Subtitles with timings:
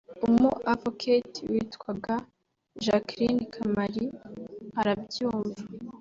[0.27, 2.15] umu avocate witwaga
[2.83, 4.03] Jacqueline Kamali
[4.79, 5.61] arabyumva